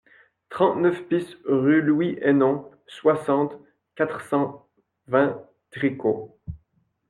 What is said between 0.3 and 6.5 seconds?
trente-neuf BIS rue Louis Hennon, soixante, quatre cent vingt, Tricot